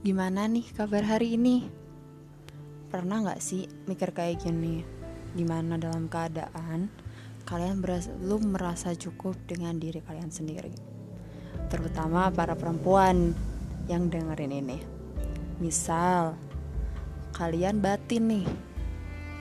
[0.00, 1.68] Gimana nih kabar hari ini?
[2.88, 4.80] Pernah gak sih mikir kayak gini?
[5.36, 6.88] Gimana dalam keadaan
[7.44, 10.72] kalian belum merasa cukup dengan diri kalian sendiri?
[11.68, 13.36] Terutama para perempuan
[13.92, 14.80] yang dengerin ini.
[15.60, 16.32] Misal,
[17.36, 18.48] kalian batin nih.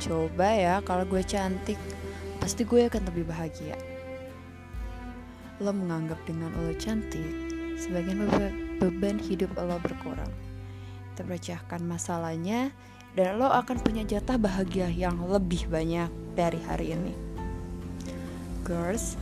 [0.00, 1.76] Coba ya kalau gue cantik,
[2.40, 3.76] pasti gue akan lebih bahagia.
[5.60, 8.24] Lo menganggap dengan lo cantik, sebagian
[8.80, 10.45] beban hidup lo berkurang
[11.16, 12.70] terpecahkan masalahnya
[13.16, 17.16] dan lo akan punya jatah bahagia yang lebih banyak dari hari ini.
[18.60, 19.16] Girls,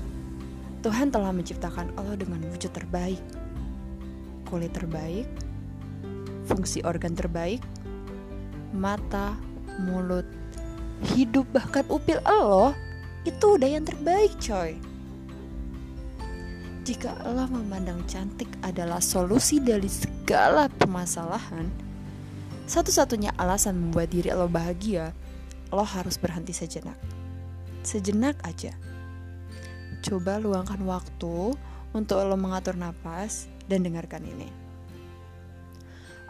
[0.83, 3.23] Tuhan telah menciptakan lo dengan wujud terbaik,
[4.51, 5.30] kulit terbaik,
[6.51, 7.62] fungsi organ terbaik,
[8.75, 9.39] mata,
[9.87, 10.27] mulut,
[11.15, 12.75] hidup bahkan upil lo
[13.25, 14.77] itu udah yang terbaik coy.
[16.84, 21.72] Jika Allah memandang cantik adalah solusi dari segala permasalahan,
[22.68, 25.16] satu-satunya alasan membuat diri lo bahagia,
[25.72, 27.00] lo harus berhenti sejenak.
[27.80, 28.77] Sejenak aja.
[30.05, 31.56] Coba luangkan waktu
[31.96, 34.52] untuk lo mengatur nafas dan dengarkan ini.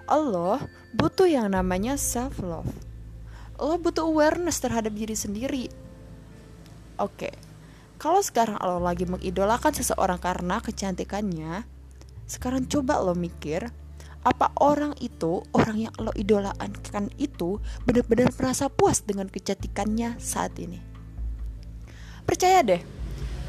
[0.06, 0.62] Allah
[0.94, 2.70] butuh yang namanya self love.
[3.58, 5.66] Lo butuh awareness terhadap diri sendiri.
[7.02, 7.34] Oke,
[8.04, 11.64] kalau sekarang lo lagi mengidolakan seseorang karena kecantikannya,
[12.28, 13.72] sekarang coba lo mikir
[14.28, 20.84] apa orang itu orang yang lo idolakan itu benar-benar merasa puas dengan kecantikannya saat ini?
[22.28, 22.84] Percaya deh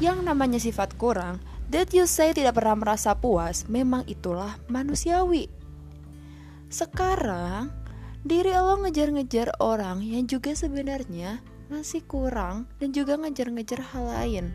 [0.00, 1.36] yang namanya sifat kurang
[1.68, 5.52] that you say tidak pernah merasa puas memang itulah manusiawi.
[6.72, 7.68] Sekarang
[8.24, 14.46] diri lo ngejar-ngejar orang yang juga sebenarnya masih kurang dan juga ngejar-ngejar hal lain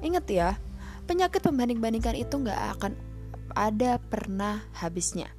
[0.00, 0.50] ingat ya
[1.10, 2.92] penyakit pembanding-bandingkan itu nggak akan
[3.54, 5.30] ada pernah habisnya.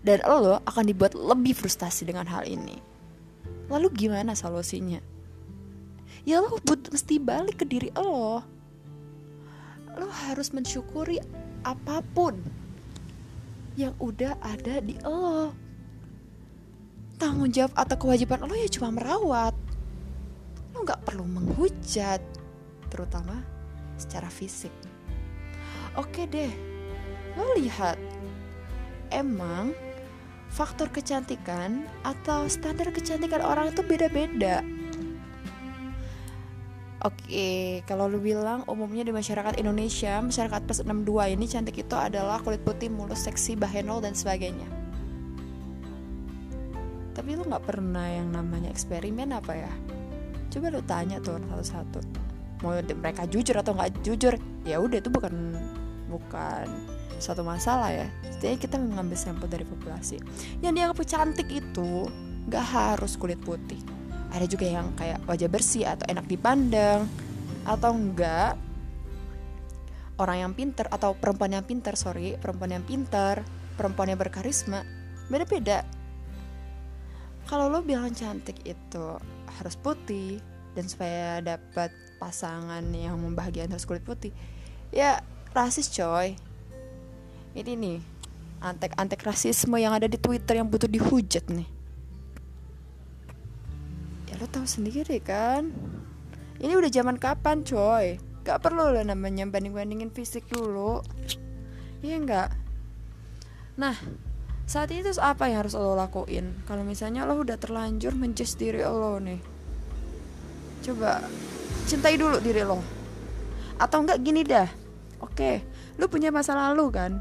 [0.00, 2.80] Dan lo akan dibuat lebih frustasi dengan hal ini.
[3.68, 5.02] Lalu gimana solusinya?
[6.24, 8.40] Ya lo but mesti balik ke diri lo.
[9.98, 11.20] Lo harus mensyukuri
[11.66, 12.40] apa pun
[13.76, 15.52] yang udah ada di lo.
[17.20, 19.52] Tanggung jawab atau kewajiban lo ya cuma merawat.
[21.30, 22.18] Lo menghujat,
[22.90, 23.38] terutama
[23.94, 24.74] secara fisik.
[25.94, 26.50] Oke deh,
[27.38, 27.94] lo lihat
[29.14, 29.70] emang
[30.50, 34.66] faktor kecantikan atau standar kecantikan orang itu beda-beda
[37.00, 42.44] Oke, kalau lu bilang umumnya di masyarakat Indonesia, masyarakat plus 62 ini cantik itu adalah
[42.44, 44.68] kulit putih, mulus, seksi, bahenol, dan sebagainya.
[47.16, 49.72] Tapi lu gak pernah yang namanya eksperimen apa ya?
[50.50, 52.00] Coba lu tanya tuh satu-satu.
[52.60, 54.34] Mau mereka jujur atau nggak jujur?
[54.66, 55.56] Ya udah itu bukan
[56.10, 56.66] bukan
[57.20, 58.08] satu masalah ya
[58.40, 60.18] jadi kita mengambil sampel dari populasi
[60.64, 62.08] yang dianggap cantik itu
[62.48, 63.78] gak harus kulit putih
[64.32, 67.04] ada juga yang kayak wajah bersih atau enak dipandang
[67.68, 68.56] atau enggak
[70.16, 73.44] orang yang pinter atau perempuan yang pinter sorry perempuan yang pinter
[73.76, 74.82] perempuan yang berkarisma
[75.28, 75.84] beda-beda
[77.50, 79.06] kalau lo bilang cantik itu
[79.58, 80.38] harus putih
[80.78, 81.90] dan supaya dapat
[82.22, 84.30] pasangan yang membahagiakan harus kulit putih
[84.94, 85.18] ya
[85.50, 86.38] rasis coy.
[87.58, 87.98] Ini nih
[88.62, 91.66] antek-antek rasisme yang ada di Twitter yang butuh dihujat nih.
[94.30, 95.74] Ya lo tahu sendiri kan?
[96.62, 98.22] Ini udah zaman kapan coy?
[98.46, 101.02] Gak perlu lah namanya banding-bandingin fisik dulu.
[101.98, 102.48] Iya enggak
[103.80, 103.96] nah
[104.70, 108.86] saat ini terus apa yang harus lo lakuin kalau misalnya lo udah terlanjur menjudge diri
[108.86, 109.42] lo nih
[110.86, 111.26] coba
[111.90, 112.78] cintai dulu diri lo
[113.82, 114.70] atau enggak gini dah
[115.26, 115.52] oke
[115.98, 117.18] lo punya masa lalu kan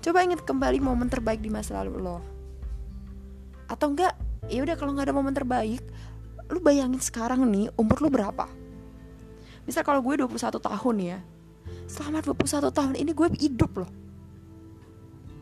[0.00, 2.24] Coba ingat kembali momen terbaik di masa lalu lo.
[3.68, 4.16] Atau enggak,
[4.48, 5.84] ya udah kalau nggak ada momen terbaik,
[6.48, 8.48] lu bayangin sekarang nih umur lu berapa?
[9.68, 11.18] Misal kalau gue 21 tahun ya.
[11.84, 13.90] Selama 21 tahun ini gue hidup loh.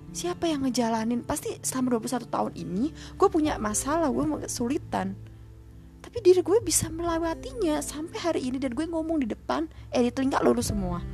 [0.08, 1.20] Siapa yang ngejalanin?
[1.20, 5.12] Pasti selama 21 tahun ini gue punya masalah, gue kesulitan.
[6.00, 10.10] Tapi diri gue bisa melewatinya sampai hari ini dan gue ngomong di depan, eh di
[10.10, 11.05] telinga lu semua.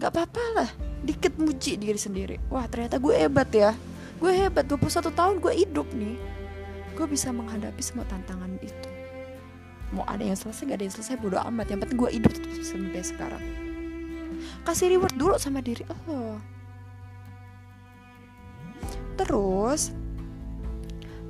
[0.00, 0.70] Gak apa-apa lah
[1.00, 2.36] Dikit muji diri sendiri.
[2.52, 3.72] Wah ternyata gue hebat ya.
[4.20, 6.16] Gue hebat 21 tahun gue hidup nih.
[6.92, 8.88] Gue bisa menghadapi semua tantangan itu.
[9.96, 11.72] Mau ada yang selesai gak ada yang selesai Bodo amat.
[11.72, 13.69] Yang penting gue hidup sampai sekarang
[14.64, 16.36] Kasih reward dulu sama diri oh.
[19.16, 19.92] Terus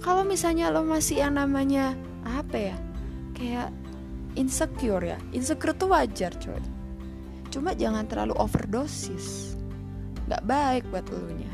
[0.01, 2.77] Kalau misalnya lo masih yang namanya Apa ya
[3.35, 3.71] Kayak
[4.35, 6.61] insecure ya Insecure tuh wajar coy
[7.51, 9.59] Cuma jangan terlalu overdosis.
[10.31, 11.51] Gak baik buat elunya.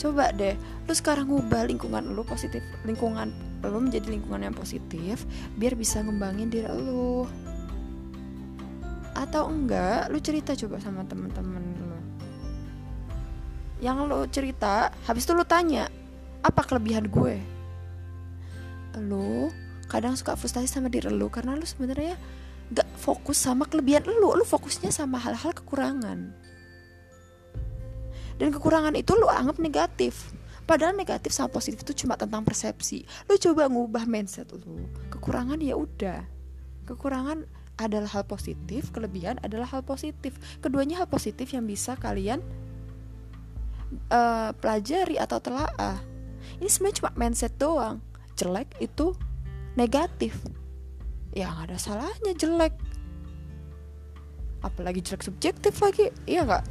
[0.00, 0.56] coba deh
[0.88, 5.28] lu sekarang ngubah lingkungan lu positif lingkungan lu menjadi lingkungan yang positif
[5.60, 7.28] biar bisa ngembangin diri lu
[9.14, 11.98] atau enggak lu cerita coba sama temen-temen lu.
[13.80, 15.88] Yang lu cerita habis itu lu tanya
[16.40, 17.36] apa kelebihan gue?
[19.00, 19.48] Lu
[19.90, 22.14] kadang suka frustasi sama diri lu karena lu sebenarnya
[22.70, 24.32] gak fokus sama kelebihan lu.
[24.36, 26.32] Lu fokusnya sama hal-hal kekurangan.
[28.40, 30.32] Dan kekurangan itu lu anggap negatif.
[30.64, 33.02] Padahal negatif sama positif itu cuma tentang persepsi.
[33.26, 36.24] Lu coba ngubah mindset lu kekurangan ya udah.
[36.86, 40.36] Kekurangan adalah hal positif kelebihan adalah hal positif.
[40.60, 42.44] Keduanya hal positif yang bisa kalian
[44.12, 45.98] uh, pelajari atau telaah.
[46.60, 48.04] Ini sebenarnya cuma mindset doang.
[48.36, 49.16] Jelek itu
[49.74, 50.36] negatif.
[51.32, 52.76] Ya nggak ada salahnya jelek.
[54.60, 56.12] Apalagi jelek subjektif lagi.
[56.28, 56.64] Iya nggak?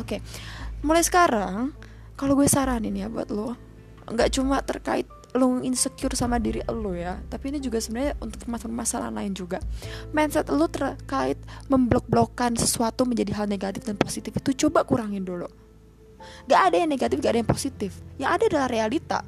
[0.00, 0.24] Oke
[0.80, 1.76] mulai sekarang
[2.16, 3.52] kalau gue saranin ya buat lo
[4.08, 5.04] nggak cuma terkait
[5.34, 7.18] lo insecure sama diri lo ya.
[7.30, 9.62] Tapi ini juga sebenarnya untuk masalah lain juga.
[10.10, 11.38] Mindset lo terkait
[11.70, 15.46] memblok-blokan sesuatu menjadi hal negatif dan positif itu coba kurangin dulu.
[16.50, 17.90] Gak ada yang negatif gak ada yang positif.
[18.18, 19.20] Yang ada adalah realita.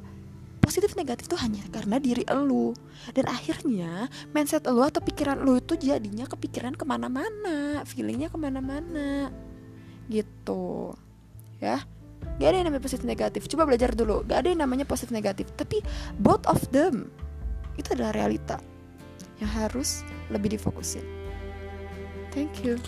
[0.63, 2.71] Positif negatif itu hanya karena diri lo
[3.11, 7.83] dan akhirnya mindset lo atau pikiran lo itu jadinya kepikiran ke mana-mana.
[7.83, 9.27] Feelingnya ke mana-mana.
[10.07, 10.95] Gitu.
[11.59, 11.83] Ya
[12.39, 13.41] gak ada yang namanya positif negatif.
[13.51, 14.25] Coba belajar dulu.
[14.25, 15.49] Gak ada yang namanya positif negatif.
[15.55, 15.83] Tapi
[16.19, 17.09] both of them
[17.77, 18.57] itu adalah realita
[19.41, 21.03] yang harus lebih difokusin.
[22.33, 22.81] Thank you